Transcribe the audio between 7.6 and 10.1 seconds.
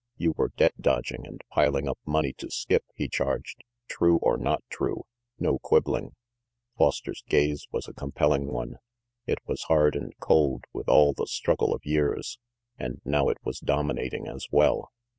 was a compelling one. It was hard